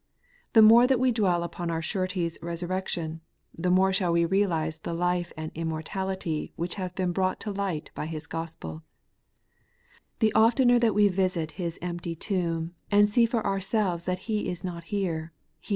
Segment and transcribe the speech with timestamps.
[0.53, 3.21] The more that we dwell upon our Surety's resurrection,
[3.55, 7.91] the more shall we realize the life and immortality which have been brought to light
[7.93, 8.81] by His gospel
[10.17, 14.63] The oftener that we visit His empty tomb, and see for ourselves that He is
[14.63, 15.33] not here.
[15.59, 15.69] He.